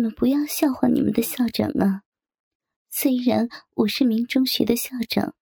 [0.00, 2.04] 你们不要笑话你们的校长啊！
[2.88, 5.34] 虽然我是名中学的校长，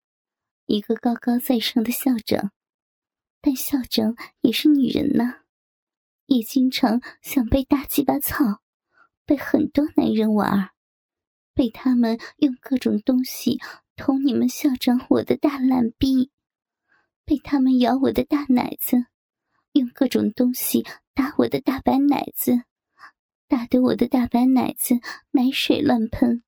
[0.66, 2.50] 一个高高在上的校长，
[3.40, 5.42] 但校长也是女人呐，
[6.26, 8.60] 也经常想被大鸡巴操，
[9.24, 10.70] 被很多男人玩，
[11.54, 13.60] 被他们用各种东西
[13.94, 16.32] 捅你们校长我的大烂逼，
[17.24, 19.06] 被他们咬我的大奶子，
[19.70, 20.84] 用各种东西
[21.14, 22.64] 打我的大白奶子。
[23.48, 25.00] 打得我的大白奶子
[25.30, 26.42] 奶水乱喷，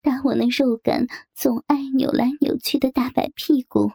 [0.00, 3.92] 打我那肉感总爱扭来扭去的大白屁股，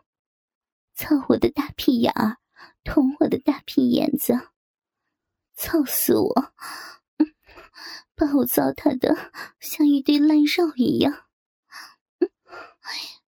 [0.93, 2.37] 操我的大屁眼儿，
[2.83, 4.39] 捅我的大屁眼子，
[5.55, 6.53] 操死我！
[8.13, 11.25] 把我糟蹋的像一堆烂肉一样。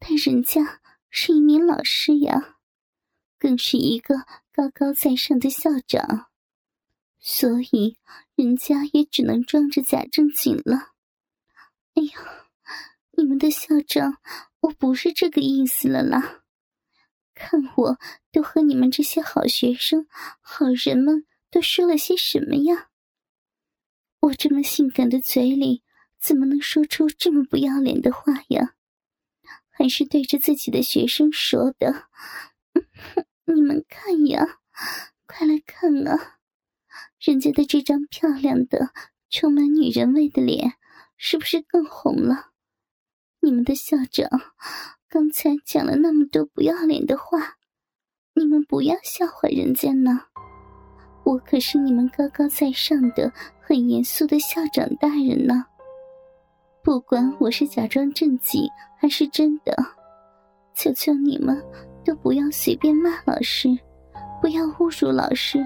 [0.01, 2.59] 但人家是一名老师呀，
[3.39, 4.17] 更是一个
[4.53, 6.32] 高高在上的校长。
[7.25, 7.97] 所以，
[8.35, 10.91] 人家也只能装着假正经了。
[11.95, 12.49] 哎呀，
[13.13, 14.19] 你们的校长，
[14.59, 16.43] 我不是这个意思了啦！
[17.33, 17.99] 看我
[18.33, 20.09] 都和你们这些好学生、
[20.41, 22.89] 好人们都说了些什么呀？
[24.19, 25.85] 我这么性感的嘴里，
[26.19, 28.75] 怎么能说出这么不要脸的话呀？
[29.71, 32.09] 还是对着自己的学生说的。
[33.47, 34.59] 你们看呀，
[35.27, 36.41] 快来看啊！
[37.25, 38.91] 人家的这张漂亮的、
[39.31, 40.73] 充满女人味的脸，
[41.17, 42.47] 是不是更红了？
[43.39, 44.29] 你们的校长
[45.09, 47.59] 刚才讲了那么多不要脸的话，
[48.35, 50.23] 你们不要笑话人家呢。
[51.25, 55.65] 我可是你们高高在上的、很严肃的校长大人呢。
[56.83, 59.73] 不管我是假装正经还是真的，
[60.75, 61.63] 求求你们
[62.05, 63.69] 都不要随便骂老师，
[64.41, 65.65] 不要侮辱老师。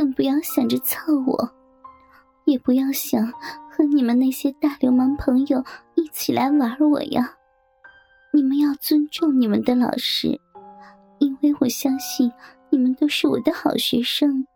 [0.00, 1.50] 更不要想着操我，
[2.46, 3.30] 也不要想
[3.70, 5.62] 和你们那些大流氓朋友
[5.94, 7.34] 一起来玩我呀！
[8.32, 10.40] 你们要尊重你们的老师，
[11.18, 12.32] 因为我相信
[12.70, 14.46] 你们都是我的好学生，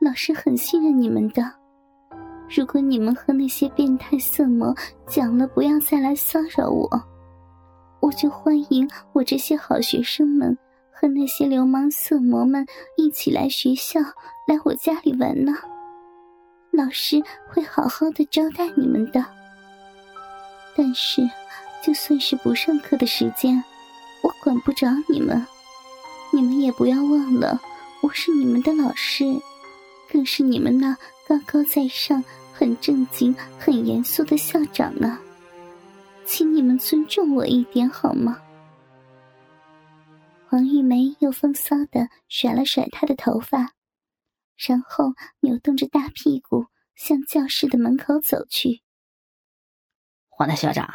[0.00, 1.48] 老师很信任你们的。
[2.48, 4.74] 如果你们和那些变态色魔
[5.06, 6.90] 讲了不要再来骚扰我，
[8.00, 10.58] 我就欢迎我这些好学生们。
[11.00, 14.00] 和那些流氓色魔们一起来学校，
[14.46, 15.54] 来我家里玩呢。
[16.72, 19.24] 老师会好好的招待你们的。
[20.76, 21.22] 但是，
[21.82, 23.64] 就算是不上课的时间，
[24.22, 25.46] 我管不着你们。
[26.34, 27.58] 你们也不要忘了，
[28.02, 29.24] 我是你们的老师，
[30.12, 30.94] 更是你们那
[31.26, 32.22] 高高在上、
[32.52, 35.18] 很正经、很严肃的校长呢。
[36.26, 38.36] 请你们尊重我一点好吗？
[40.50, 43.74] 黄玉梅又风骚的甩了甩她的头发，
[44.56, 46.66] 然后扭动着大屁股
[46.96, 48.82] 向教室的门口走去。
[50.28, 50.92] 黄大校长，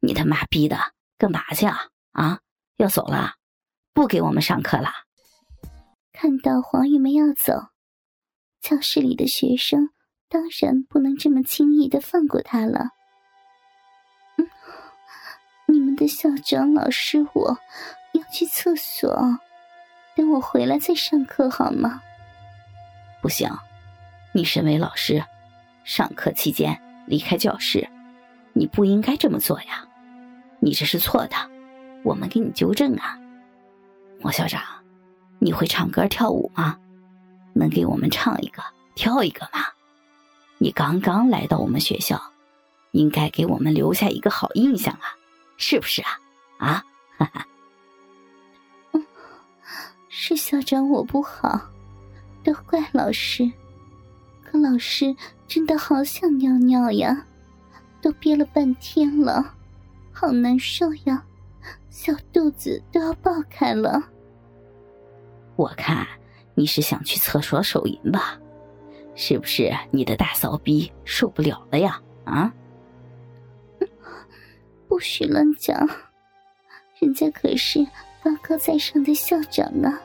[0.00, 0.78] 你他妈逼的
[1.18, 1.90] 干嘛去啊？
[2.12, 2.40] 啊，
[2.76, 3.34] 要走了，
[3.92, 4.88] 不给我们上课了？
[6.10, 7.68] 看到黄玉梅要走，
[8.58, 9.90] 教室里的学生
[10.30, 12.92] 当然不能这么轻易的放过她了。
[14.38, 14.48] 嗯，
[15.66, 17.58] 你们的校长老师我。
[18.30, 19.38] 去厕所，
[20.14, 22.02] 等我回来再上课好吗？
[23.20, 23.50] 不行，
[24.32, 25.24] 你身为老师，
[25.84, 27.88] 上课期间离开教室，
[28.52, 29.84] 你不应该这么做呀！
[30.60, 31.36] 你这是错的，
[32.04, 33.18] 我们给你纠正啊！
[34.22, 34.62] 王校长，
[35.38, 36.76] 你会唱歌跳舞吗？
[37.54, 38.62] 能给我们唱一个、
[38.94, 39.64] 跳一个吗？
[40.58, 42.20] 你刚刚来到我们学校，
[42.92, 45.14] 应该给我们留下一个好印象啊，
[45.56, 46.08] 是不是啊？
[46.58, 46.84] 啊，
[47.18, 47.46] 哈哈。
[50.20, 51.60] 是校长我不好，
[52.42, 53.48] 都怪老师。
[54.42, 55.14] 可老师
[55.46, 57.24] 真的好想尿尿呀，
[58.02, 59.54] 都憋了半天了，
[60.10, 61.24] 好难受呀，
[61.88, 64.02] 小肚子都要爆开了。
[65.54, 66.04] 我看
[66.56, 68.36] 你是想去厕所手淫吧？
[69.14, 72.02] 是不是你的大骚逼受不了了呀？
[72.24, 72.52] 啊？
[74.88, 75.88] 不许乱讲，
[76.98, 77.86] 人家可是
[78.24, 80.02] 高高在上的校长啊。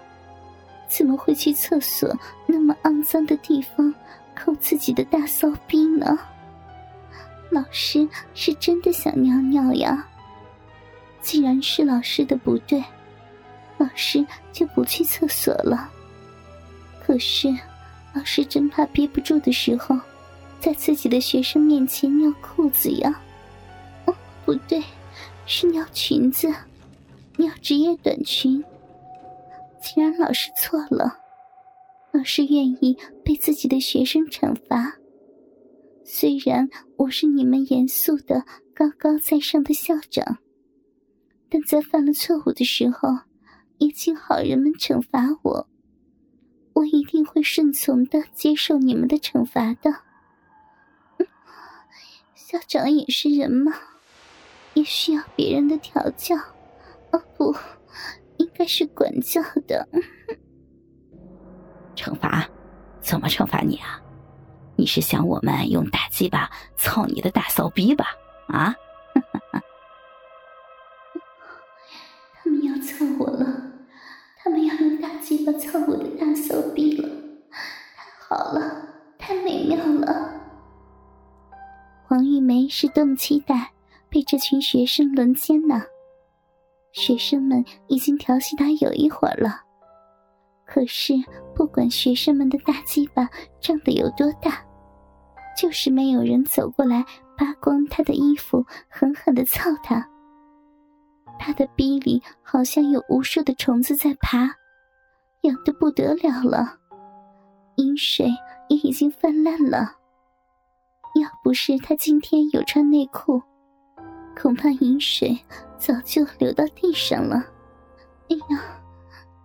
[0.96, 3.92] 怎么会去厕所那么肮脏的地方
[4.36, 6.20] 抠自己的大骚逼呢？
[7.50, 10.08] 老师是真的想尿尿呀。
[11.20, 12.84] 既然是老师的不对，
[13.80, 15.90] 老师就不去厕所了。
[17.04, 17.50] 可是，
[18.14, 20.00] 老师真怕憋不住的时候，
[20.60, 23.20] 在自己的学生面前尿裤子呀。
[24.06, 24.84] 哦，不对，
[25.48, 26.54] 是尿裙子，
[27.38, 28.64] 尿职业短裙。
[29.84, 31.20] 既然老师错了，
[32.14, 34.96] 老师愿意被自己的学生惩罚，
[36.06, 40.38] 虽然我是你们严肃的、高高在上的校长，
[41.50, 43.10] 但在犯了错误的时候，
[43.78, 45.68] 也请好人们惩罚我。
[46.72, 49.94] 我一定会顺从的接受你们的惩罚的。
[52.34, 53.74] 校长也是人嘛，
[54.76, 56.38] 也需要别人的调教。
[57.12, 57.54] 哦不，
[58.54, 59.88] 该是管教的。
[61.96, 62.48] 惩罚？
[63.02, 64.02] 怎么惩罚你啊？
[64.76, 68.08] 你是想我们用大鸡巴操你的大骚逼吧？
[68.48, 68.74] 啊！
[72.34, 73.46] 他们要操我了，
[74.38, 77.08] 他们要用大鸡巴操我的大骚逼了，
[77.52, 78.88] 太好了，
[79.20, 80.34] 太美妙了！
[82.08, 83.72] 黄玉梅是多么期待
[84.10, 85.84] 被这群学生轮奸呢？
[86.94, 89.62] 学生们已经调戏他有一会儿了，
[90.66, 91.14] 可是。
[91.56, 93.30] 不管学生们的大鸡巴
[93.62, 94.66] 胀得有多大，
[95.56, 97.06] 就是没有人走过来
[97.38, 100.04] 扒光他的衣服，狠狠的操他。
[101.38, 104.50] 他的逼里好像有无数的虫子在爬，
[105.42, 106.80] 痒得不得了了，
[107.76, 108.26] 阴水
[108.68, 109.98] 也已经泛滥了。
[111.22, 113.40] 要不是他今天有穿内裤，
[114.36, 115.38] 恐怕饮水
[115.84, 117.46] 早就流到地上了。
[118.30, 118.82] 哎呀，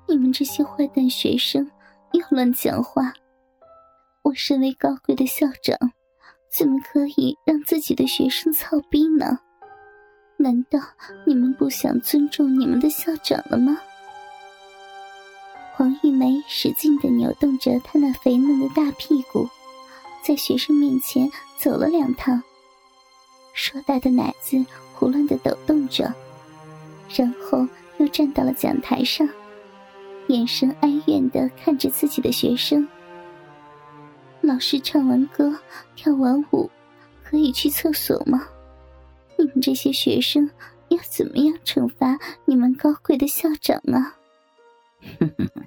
[0.06, 1.68] 你们这些坏蛋学生！
[2.12, 3.12] 又乱讲话！
[4.22, 5.76] 我身为高贵的校长，
[6.48, 9.40] 怎么可以让自己的学生操逼呢？
[10.36, 10.78] 难道
[11.26, 13.76] 你们不想尊重你们的校长了吗？
[15.74, 19.48] 黄玉梅使劲的扭动着她那肥嫩的大屁股，
[20.22, 22.40] 在学生面前走了两趟，
[23.54, 24.64] 硕大的奶子
[24.94, 26.14] 胡乱的抖动着，
[27.16, 27.66] 然后
[27.98, 29.28] 又站到了讲台上。
[30.28, 32.86] 眼神哀怨的看着自己的学生。
[34.40, 35.58] 老师唱完歌、
[35.96, 36.70] 跳完舞，
[37.24, 38.46] 可以去厕所吗？
[39.36, 40.50] 你们这些学生
[40.88, 44.16] 要怎么样惩罚你们高贵的校长啊？
[45.20, 45.64] 哼哼哼，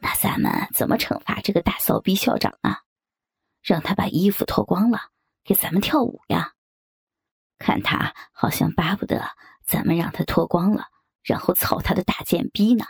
[0.00, 2.82] 那咱们怎么惩罚这个大骚逼校长啊？
[3.62, 5.10] 让他把衣服脱光了，
[5.44, 6.52] 给咱们跳舞呀？
[7.58, 9.24] 看他好像巴不得
[9.66, 10.86] 咱们让他脱光了，
[11.22, 12.84] 然后操他的大贱逼呢。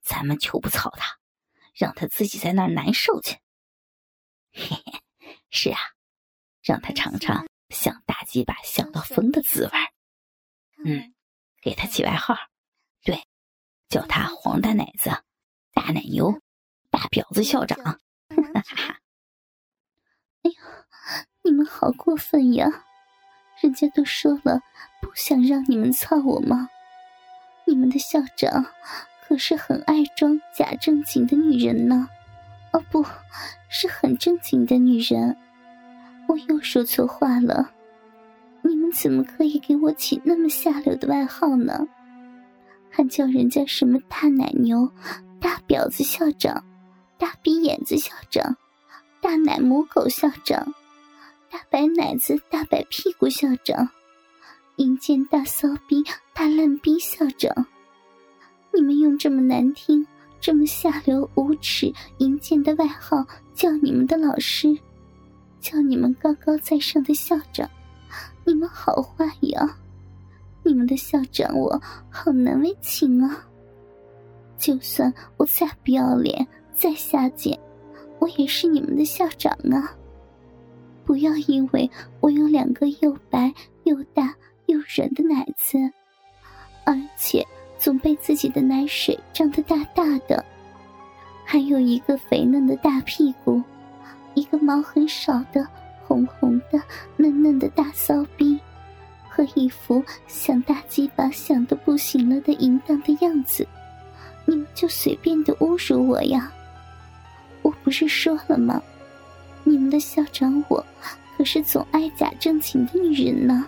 [0.00, 1.18] 咱们就不操他，
[1.74, 3.38] 让他自己在那儿难受去。
[4.52, 5.02] 嘿嘿，
[5.50, 5.78] 是啊，
[6.62, 9.72] 让他尝尝想大鸡巴想到疯的滋味
[10.84, 11.14] 嗯，
[11.60, 12.34] 给他起外号，
[13.04, 13.26] 对，
[13.88, 15.10] 叫他黄大奶子、
[15.72, 16.40] 大奶牛、
[16.90, 17.78] 大婊子校长。
[17.78, 18.98] 哈哈哈！
[20.42, 22.66] 哎呀，你们好过分呀！
[23.62, 24.60] 人家都说了，
[25.00, 26.68] 不想让你们操我吗？
[27.64, 28.66] 你们的校长。
[29.24, 32.06] 可是很爱装假正经的女人呢，
[32.72, 33.02] 哦，不
[33.68, 35.34] 是很正经的女人。
[36.26, 37.70] 我又说错话了，
[38.62, 41.86] 你们怎么可以给我起那么下流的外号呢？
[42.90, 44.90] 还叫人家什么大奶牛、
[45.40, 46.62] 大婊子校长、
[47.16, 48.56] 大逼眼子校长、
[49.22, 50.74] 大奶母狗校长、
[51.52, 53.86] 大白奶子、大白屁股校长、
[54.76, 56.02] 阴间大骚逼、
[56.32, 57.66] 大烂逼校长。
[58.72, 60.06] 你们用这么难听、
[60.40, 64.74] 这么下流、无耻、淫贱的外号叫你们的老师，
[65.60, 67.68] 叫你们高高在上的校长，
[68.46, 69.76] 你们好坏呀！
[70.62, 73.46] 你们的校长我好难为情啊！
[74.56, 77.60] 就算我再不要脸、再下贱，
[78.20, 79.94] 我也是你们的校长啊！
[81.12, 81.90] 不要因为
[82.20, 83.52] 我有两个又白
[83.84, 85.76] 又大又软的奶子，
[86.86, 87.46] 而且。
[87.78, 90.42] 总被自己的奶水胀得大大的，
[91.44, 93.60] 还有一个肥嫩的大屁股，
[94.34, 95.66] 一个毛很少的
[96.06, 96.80] 红红的
[97.16, 98.56] 嫩嫩的大骚逼，
[99.28, 103.66] 和一副想大鸡巴想的不行了的淫荡的样子，
[104.46, 106.52] 你们就随便的侮辱我呀？
[107.62, 108.80] 我不是说了吗？
[109.64, 110.84] 你们的校长我
[111.36, 113.66] 可是总爱假正经的女人呢。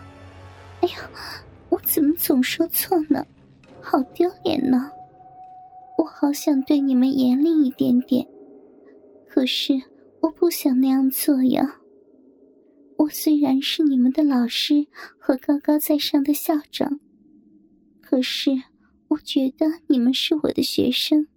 [0.80, 1.10] 哎呀，
[1.70, 3.24] 我怎么总说错呢？
[3.80, 4.90] 好丢脸呢！
[5.98, 8.26] 我好想对你们严厉一点点，
[9.28, 9.74] 可是
[10.20, 11.80] 我不想那样做呀。
[12.96, 14.86] 我虽然是你们的老师
[15.18, 17.00] 和高高在上的校长，
[18.00, 18.50] 可是
[19.08, 21.28] 我觉得你们是我的学生。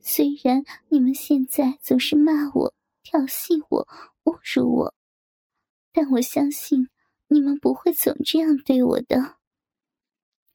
[0.00, 2.74] 虽然你们现在总是骂我、
[3.10, 3.88] 调戏我、
[4.22, 4.94] 侮辱我，
[5.92, 6.88] 但我相信
[7.26, 9.38] 你们不会总这样对我的。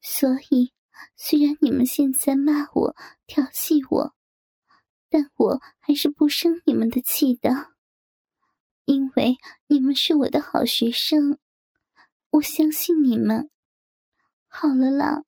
[0.00, 0.72] 所以。
[1.14, 2.96] 虽然你们现在骂我、
[3.26, 4.14] 调戏我，
[5.10, 7.74] 但我还是不生你们的气的，
[8.86, 9.36] 因为
[9.66, 11.38] 你们是我的好学生，
[12.30, 13.50] 我相信你们。
[14.48, 15.24] 好了啦，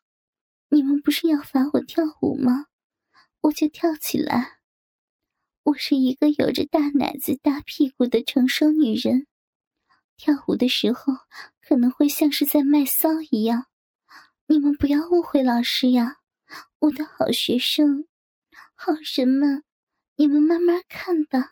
[0.70, 2.64] 你们不是要罚我跳舞吗？
[3.42, 4.57] 我就跳起来。
[5.68, 9.26] 我是一个有着大奶子、大屁股的成熟女人，
[10.16, 11.12] 跳舞的时候
[11.60, 13.66] 可能会像是在卖骚一样。
[14.46, 16.20] 你们不要误会老师呀，
[16.78, 18.06] 我的好学生，
[18.74, 19.62] 好人们，
[20.16, 21.50] 你们慢慢看吧。